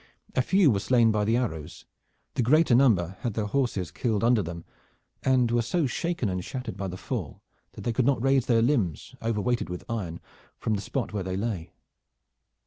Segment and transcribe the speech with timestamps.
[0.35, 1.85] A few were slain by the arrows.
[2.33, 4.65] The greater number had their horses killed under them,
[5.21, 7.43] and were so shaken and shattered by the fall
[7.73, 10.19] that they could not raise their limbs, over weighted with iron,
[10.57, 11.73] from the spot where they lay.